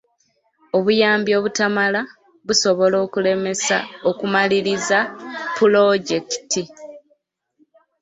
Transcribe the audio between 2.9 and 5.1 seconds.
okulemesa okumaliriza